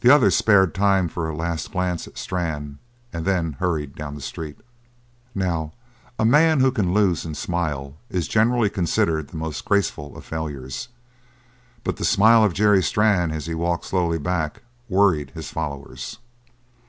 The 0.00 0.12
other 0.12 0.32
spared 0.32 0.74
time 0.74 1.06
for 1.06 1.28
a 1.28 1.36
last 1.36 1.70
glance 1.70 2.08
at 2.08 2.18
Strann 2.18 2.78
and 3.12 3.24
then 3.24 3.52
hurried 3.60 3.94
down 3.94 4.16
the 4.16 4.20
street. 4.20 4.58
Now, 5.32 5.74
a 6.18 6.24
man 6.24 6.58
who 6.58 6.72
can 6.72 6.92
lose 6.92 7.24
and 7.24 7.36
smile 7.36 7.94
is 8.10 8.26
generally 8.26 8.68
considered 8.68 9.28
the 9.28 9.36
most 9.36 9.64
graceful 9.64 10.16
of 10.16 10.24
failures, 10.24 10.88
but 11.84 11.98
the 11.98 12.04
smile 12.04 12.42
of 12.42 12.52
Jerry 12.52 12.82
Strann 12.82 13.30
as 13.30 13.46
he 13.46 13.54
walked 13.54 13.84
slowly 13.84 14.18
back 14.18 14.62
worried 14.88 15.30
his 15.36 15.52
followers. 15.52 16.18